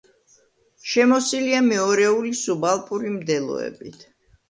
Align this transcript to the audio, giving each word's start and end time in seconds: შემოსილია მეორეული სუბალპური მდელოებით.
შემოსილია 0.93 1.61
მეორეული 1.69 2.35
სუბალპური 2.43 3.17
მდელოებით. 3.21 4.07